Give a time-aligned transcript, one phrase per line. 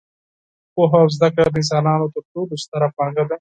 [0.73, 3.29] پوهه او زده کړه د انسانانو تر ټولو ستره پانګه ده.